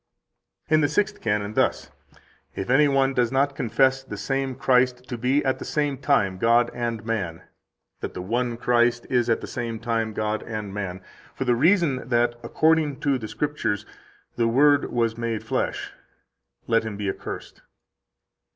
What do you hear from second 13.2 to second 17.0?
Scriptures the Word was made flesh, let him